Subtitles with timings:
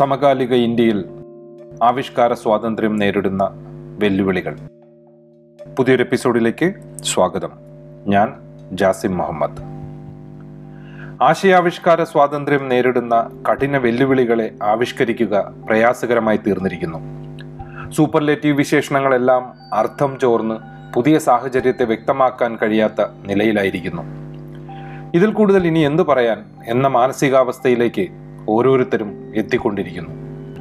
[0.00, 1.04] സമകാലിക ഇന്ത്യയിൽ
[1.82, 3.50] ആവിഷ്കാര സ്വാതന്ത്ര്യം നേരിടുന്ന
[3.98, 4.56] വെല്ലുവിളികൾ.
[5.78, 7.50] പുതിയൊരു എപ്പിസോഡിലേക്ക് സ്വാഗതം.
[8.06, 8.34] ഞാൻ
[8.72, 9.62] ജാസിം മുഹമ്മദ്.
[11.22, 16.98] ആശയാവിഷ്കാര സ്വാതന്ത്ര്യം നേരിടുന്ന കഠിന വെല്ലുവിളികളെ ആവിഷ്കരിക്കുക പ്രയാസകരമായി തീർന്നിരിക്കുന്നു.
[17.90, 20.54] സൂപ്പർലേറ്റീവ് വിശേഷണങ്ങളെല്ലാം അർത്ഥം ചോർന്ന്
[20.94, 24.02] പുതിയ സാഹചര്യത്തെ വ്യക്തമാക്കാൻ കഴിയാത്ത നിലയിലായിരിക്കുന്നു.
[25.14, 30.12] ഇതിൽ കൂടുതൽ ഇനി എന്തു പറയാൻ എന്ന മാനസികാവസ്ഥയിലേക്ക് ഓരോരുത്തരും എത്തിക്കൊണ്ടിരിക്കുന്നു.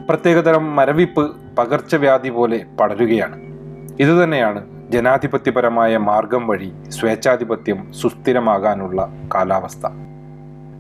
[0.10, 1.24] പ്രത്യേകതരം മരവിപ്പ്
[1.58, 3.38] പകർച്ചവ്യാധി പോലെ പടരുകയാണ്.
[4.00, 4.62] ഇതുതന്നെയാണ്
[4.92, 9.00] ജനാധിപത്യപരമായ മാർഗം വഴി സ്വേച്ഛാധിപത്യം സുസ്ഥിരമാകാനുള്ള
[9.36, 9.88] കാലാവസ്ഥ.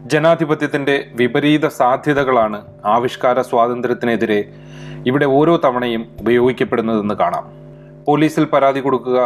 [0.05, 4.39] ജനാധിപത്യത്തിന്റെ വിപരീത സാധ്യതകളാണ് ആവിഷ്കാര സ്വാതന്ത്ര്യത്തിനെതിരെ
[5.07, 7.45] ഇവിടെ ഓരോ തവണയും ഉപയോഗിക്കപ്പെടുന്നതെന്ന് കാണാം.
[8.07, 9.19] പോലീസിൽ പരാതി കൊടുക്കുക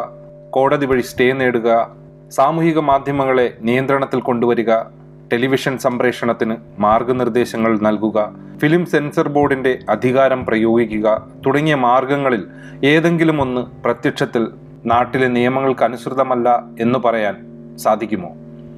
[0.49, 1.69] കോടതി വഴി സ്റ്റേ നേടുക
[2.29, 4.71] സാമൂഹിക മാധ്യമങ്ങളെ നിയന്ത്രണത്തിൽ കൊണ്ടുവരിക
[5.31, 12.47] ടെലിവിഷൻ സംപ്രേഷണത്തിന് മാർഗനിർദ്ദേശങ്ങൾ നൽകുക ഫിലിം സെൻസർ ബോർഡിന്റെ അധികാരം പ്രയോഗിക്കുക തുടങ്ങിയ മാർഗങ്ങളിൽ
[12.85, 14.47] ഏതെങ്കിലും ഒന്ന് പ്രത്യക്ഷത്തിൽ
[14.85, 17.35] നാട്ടിലെ നിയമങ്ങൾക്ക് അനുസൃതമല്ല എന്ന് പറയാൻ
[17.77, 18.29] സാധിക്കുമോ?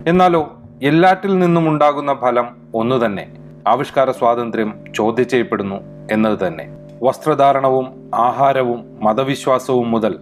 [0.08, 3.34] എന്നാലോ എല്ലാറ്റിൽ നിന്നും ഉണ്ടാകുന്ന ഫലം ഒന്നു തന്നെ
[3.68, 5.76] ആവിഷ്കാര സ്വാതന്ത്ര്യം ചോദ്യം ചെയ്യപ്പെടുന്നു
[6.12, 6.68] എന്നത് തന്നെ.
[7.04, 10.20] വസ്ത്രധാരണവും ആഹാരവും മതവിശ്വാസവും മുതൽ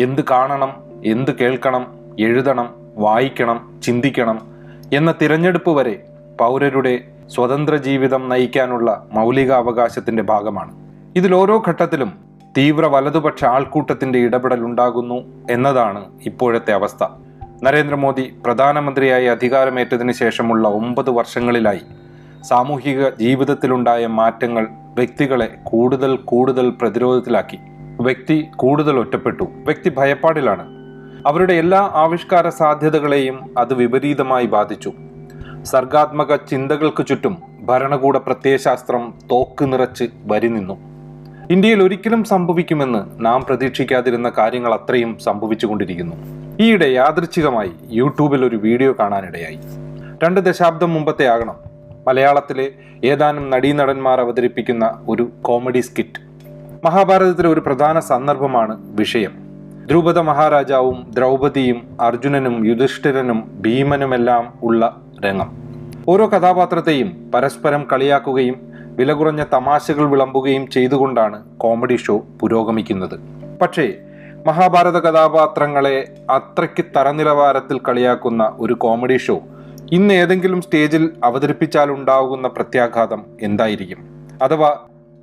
[0.00, 0.72] എന്ത് കാണണം
[1.04, 1.86] എന്ത് കേൾക്കണം
[2.20, 4.51] എഴുതണം വായിക്കണം ചിന്തിക്കണം
[4.92, 6.02] എന്ന തിരഞ്ഞെടുപ്പ് വരെ
[6.40, 10.72] പൗരരുടെ സ്വതന്ത്ര ജീവിതം നയിക്കാനുള്ള മൗലിക അവകാശത്തിന്റെ ഭാഗമാണ്.
[11.16, 12.12] ഇതിൽ ഓരോ ഘട്ടത്തിലും
[12.58, 17.04] തീവ്ര വലതുപക്ഷ ആൾക്കൂട്ടത്തിന്റെ ഇടപെടൽ ഉണ്ടാകുന്നു എന്നതാണ് ഇപ്പോഴത്തെ അവസ്ഥ.
[17.62, 21.80] നരേന്ദ്രമോദി പ്രധാനമന്ത്രിയായി അധികാരമേറ്റതിന് ശേഷമുള്ള ഒമ്പത് വർഷങ്ങളിലായി
[22.42, 27.58] സാമൂഹിക ജീവിതത്തിലുണ്ടായ മാറ്റങ്ങൾ വ്യക്തികളെ കൂടുതൽ കൂടുതൽ പ്രതിരോധത്തിലാക്കി.
[28.00, 29.44] വ്യക്തി കൂടുതൽ ഒറ്റപ്പെട്ടു.
[29.44, 30.81] വ്യക്തി ഭയപ്പാടിലാണ്.
[31.26, 34.92] അവരുടെ എല്ലാ ആവിഷ്കാര സാധ്യതകളെയും അത് വിപരീതമായി ബാധിച്ചു.
[35.62, 40.78] സർഗാത്മക ചിന്തകൾക്ക് ചുറ്റും ഭരണകൂട പ്രത്യയശാസ്ത്രം തോക്ക് നിറച്ച് വരി നിന്നു.
[41.50, 46.16] ഇന്ത്യയിൽ ഒരിക്കലും സംഭവിക്കുമെന്ന് നാം പ്രതീക്ഷിക്കാതിരുന്ന കാര്യങ്ങൾ അത്രയും സംഭവിച്ചുകൊണ്ടിരിക്കുന്നു
[46.60, 49.58] ഈയിടെ യാദൃച്ഛികമായി യൂട്യൂബിൽ ഒരു വീഡിയോ കാണാനിടയായി.
[50.24, 51.56] രണ്ട് ദശാബ്ദം മുമ്പത്തെ ആകണം.
[52.06, 52.72] മലയാളത്തിലെ
[53.04, 56.20] ഏതാനും നടീനടന്മാർ അവതരിപ്പിക്കുന്ന ഒരു കോമഡി സ്കിറ്റ്.
[56.84, 59.41] മഹാഭാരതത്തിലെ ഒരു പ്രധാന സന്ദർഭമാണ് വിഷയം.
[59.86, 65.50] ദ്രുപദ മഹാരാജാവും ദ്രൗപദിയും അർജുനനും യുധിഷ്ഠിരനും ഭീമനുമെല്ലാം ഉള്ള രംഗം.
[66.08, 73.20] ഓരോ കഥാപാത്രത്തെയും പരസ്പരം കളിയാക്കുകയും വില കുറഞ്ഞ തമാശകൾ വിളമ്പുകയും ചെയ്തുകൊണ്ടാണ് കോമഡി ഷോ പുരോഗമിക്കുന്നത്.
[73.62, 73.92] പക്ഷേ
[74.46, 79.40] മഹാഭാരത കഥാപാത്രങ്ങളെ അത്രയ്ക്ക് തരനിലവാരത്തിൽ കളിയാക്കുന്ന ഒരു കോമഡി ഷോ
[79.92, 83.98] ഇന്ന് ഏതെങ്കിലും സ്റ്റേജിൽ അവതരിപ്പിച്ചാൽ ഉണ്ടാകുന്ന പ്രത്യാഘാതം എന്തായിരിക്കും?
[84.42, 84.76] അഥവാ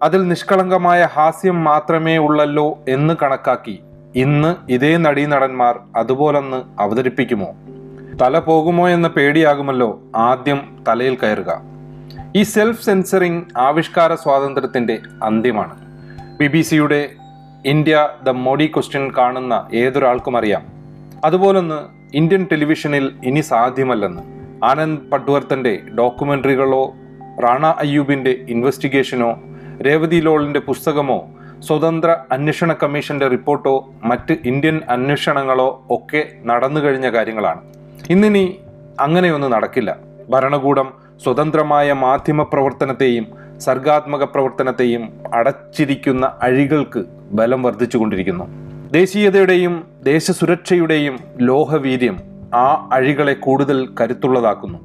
[0.04, 3.80] അതിൽ നിഷ്കളങ്കമായ ഹാസ്യം മാത്രമേ ഉള്ളല്ലോ എന്ന് കണക്കാക്കി
[4.16, 7.56] ഇന്ന് ഇതേ നടീനടന്മാർ അതുപോലൊന്ന് അവതരിപ്പിക്കുമോ?
[8.22, 11.62] തല പോകുമോ എന്ന പേടിയാകുമല്ലോ ആദ്യം തലയിൽ കയറുക.
[12.36, 15.76] ഈ സെൽഫ് സെൻസറിങ് ആവിഷ്കാര സ്വാതന്ത്ര്യത്തിന്റെ അന്ത്യമാണ്.
[16.38, 17.10] ബി ബി സിയുടെ
[17.66, 20.66] ഇന്ത്യ ദ മോഡി ക്വസ്റ്റ്യൻ കാണുന്ന ഏതൊരാൾക്കും അറിയാം.
[21.26, 21.88] അതുപോലൊന്ന്
[22.18, 24.22] ഇന്ത്യൻ ടെലിവിഷനിൽ ഇനി സാധ്യമല്ലെന്ന്.
[24.66, 26.94] ആനന്ദ് പട്വർത്തന്റെ ഡോക്യുമെന്ററികളോ
[27.44, 29.40] റാണ അയ്യൂബിന്റെ ഇൻവെസ്റ്റിഗേഷനോ
[29.86, 37.62] രേവതി ലോളിന്റെ പുസ്തകമോ സ്വതന്ത്ര അന്വേഷണ കമ്മീഷന്റെ റിപ്പോർട്ടോ മറ്റ് ഇന്ത്യൻ അന്വേഷണങ്ങളോ ഒക്കെ നടന്നു കഴിഞ്ഞ കാര്യങ്ങളാണ്.
[38.10, 38.60] ഇന്നിനി
[39.00, 39.98] അങ്ങനെയൊന്നും നടക്കില്ല.
[40.30, 40.94] ഭരണകൂടം
[41.24, 43.28] സ്വതന്ത്രമായ മാധ്യമ പ്രവർത്തനത്തെയും
[43.60, 48.46] സർഗാത്മക പ്രവർത്തനത്തെയും അടച്ചിരിക്കുന്ന അഴികൾക്ക് ബലം വർദ്ധിച്ചുകൊണ്ടിരിക്കുന്നു.
[48.92, 52.20] ദേശീയതയുടെയും ദേശസുരക്ഷയുടെയും ലോഹവീര്യം
[52.54, 54.80] ആ അഴികളെ കൂടുതൽ കരുത്തുള്ളതാക്കുന്നു.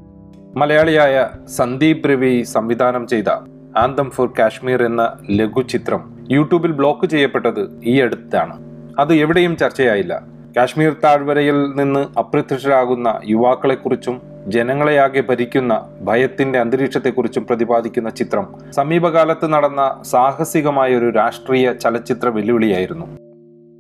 [0.57, 3.29] മലയാളിയായ സന്ദീപ് രവി സംവിധാനം ചെയ്ത
[3.77, 8.59] ആന്തം ഫോർ കാശ്മീർ എന്ന ലഘുചിത്രം യൂട്യൂബിൽ ബ്ലോക്ക് ചെയ്യപ്പെട്ടത് ഈ അടുത്താണ്.
[8.99, 10.23] അത് എവിടെയും ചർച്ചയായില്ല.
[10.57, 21.11] കാശ്മീർ താഴ്വരയിൽ നിന്ന് അപ്രത്യക്ഷരാകുന്ന യുവാക്കളെക്കുറിച്ചും ജനങ്ങളെയാകെ ഭരിക്കുന്ന ഭയത്തിന്റെ അന്തരീക്ഷത്തെക്കുറിച്ചും പ്രതിപാദിക്കുന്ന ചിത്രം സമീപകാലത്ത് നടന്ന സാഹസികമായ ഒരു
[21.11, 23.07] രാഷ്ട്രീയ ചലച്ചിത്ര വെല്ലുവിളിയായിരുന്നു.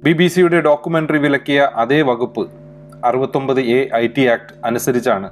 [0.04, 2.48] ബി ബി സിയുടെ ഡോക്യുമെന്ററി വിലക്കിയ അതേ വകുപ്പ്
[3.04, 5.30] അറുപത്തൊമ്പത് എ ഐ ടി ആക്ട് അനുസരിച്ചാണ്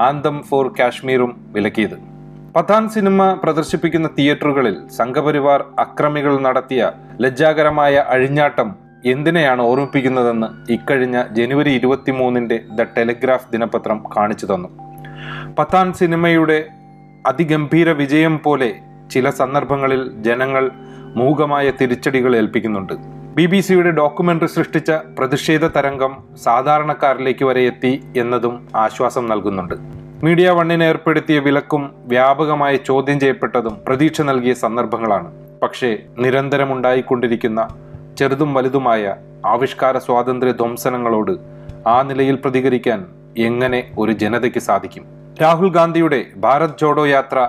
[0.00, 2.09] ആന്തം ഫോർ കാശ്മീറും വിലക്കിയത്.
[2.54, 8.74] പത്താൻ സിനിമ പ്രദർശിപ്പിക്കുന്ന തിയേറ്ററുകളിൽ സംഘപരിവാർ അക്രമികൾ നടത്തിയ ലജ്ജാകരമായ അഴിഞ്ഞാട്ടം
[9.04, 14.68] എന്തിനെയാണ് ഓർമ്മിപ്പിക്കുന്നതെന്ന് ഇക്കഴിഞ്ഞ ജനുവരി ഇരുപത്തിമൂന്നിന്റെ ദ ടെലിഗ്രാഫ് ദിനപത്രം കാണിച്ചു തന്നു.
[15.58, 16.58] പത്താൻ സിനിമയുടെ
[17.26, 18.70] അതിഗംഭീര വിജയം പോലെ
[19.10, 20.70] ചില സന്ദർഭങ്ങളിൽ ജനങ്ങൾ
[21.16, 22.94] മൂകമായ തിരിച്ചടികൾ ഏൽപ്പിക്കുന്നുണ്ട്.
[23.36, 26.12] ബി ബി സിയുടെ ഡോക്യുമെന്ററി സൃഷ്ടിച്ച പ്രതിഷേധ തരംഗം
[26.44, 29.99] സാധാരണക്കാരിലേക്ക് വരെ എത്തി എന്നതും ആശ്വാസം നൽകുന്നുണ്ട്.
[30.22, 35.32] മീഡിയ വണ്ണിന് ഏർപ്പെടുത്തിയ വിലക്കും വ്യാപകമായി ചോദ്യം ചെയ്യപ്പെട്ടതും പ്രതീക്ഷ നൽകിയ സന്ദർഭങ്ങളാണ്.
[35.62, 37.68] പക്ഷേ നിരന്തരമുണ്ടായിക്കൊണ്ടിരിക്കുന്ന
[38.18, 41.32] ചെറുതും വലുതുമായ ആവിഷ്കാര സ്വാതന്ത്ര്യ ധ്വംസനങ്ങളോട്
[41.88, 43.06] ആ നിലയിൽ പ്രതികരിക്കാൻ
[43.38, 45.04] എങ്ങനെ ഒരു ജനതയ്ക്ക് സാധിക്കും?
[45.42, 47.48] രാഹുൽ ഗാന്ധിയുടെ ഭാരത് ജോഡോ യാത്ര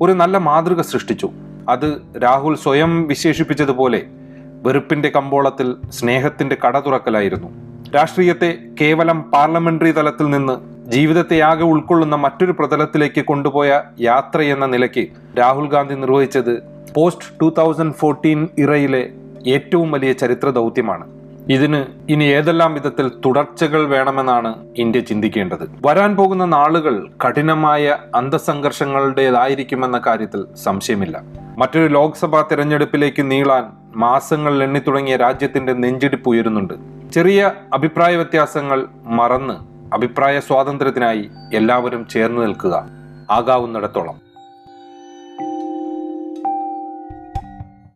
[0.00, 1.30] ഒരു നല്ല മാതൃക സൃഷ്ടിച്ചു.
[1.68, 4.02] അത് രാഹുൽ സ്വയം വിശേഷിപ്പിച്ചതുപോലെ
[4.62, 7.48] വെറുപ്പിന്റെ കമ്പോളത്തിൽ സ്നേഹത്തിന്റെ കട തുറക്കലായിരുന്നു.
[7.90, 15.68] രാഷ്ട്രീയത്തെ കേവലം പാർലമെന്ററി തലത്തിൽ നിന്ന് ജീവിതത്തെ ആകെ ഉൾക്കൊള്ളുന്ന മറ്റൊരു പ്രതലത്തിലേക്ക് കൊണ്ടുപോയ യാത്ര എന്ന നിലയ്ക്ക് രാഹുൽ
[15.68, 16.62] ഗാന്ധി നിർവഹിച്ചത്
[16.94, 19.10] പോസ്റ്റ് ടൂ തൗസൻഡ് ഫോർട്ടീൻ ഇറയിലെ
[19.46, 21.06] ഏറ്റവും വലിയ ചരിത്ര ദൗത്യമാണ്.
[21.48, 25.70] ഇതിന് ഇനി ഏതെല്ലാം വിധത്തിൽ തുടർച്ചകൾ വേണമെന്നാണ് ഇന്ത്യ ചിന്തിക്കേണ്ടത്.
[25.86, 31.22] വരാൻ പോകുന്ന നാളുകൾ കഠിനമായ അന്തസംഘർഷങ്ങളുടേതായിരിക്കുമെന്ന കാര്യത്തിൽ സംശയമില്ല.
[31.58, 33.64] മറ്റൊരു ലോക്സഭാ തെരഞ്ഞെടുപ്പിലേക്ക് നീളാൻ
[33.96, 36.74] മാസങ്ങൾ എണ്ണിത്തുടങ്ങിയ രാജ്യത്തിന്റെ നെഞ്ചിടിപ്പ് ഉയരുന്നുണ്ട്.
[37.12, 42.88] ചെറിയ അഭിപ്രായ വ്യത്യാസങ്ങൾ മറന്ന് അഭിപ്രായ സ്വാതന്ത്ര്യത്തിനായി എല്ലാവരും ചേർന്ന് നിൽക്കുക.
[43.30, 44.25] ആകാവുന്നിടത്തോളം.